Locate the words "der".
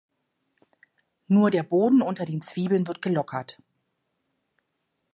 1.51-1.61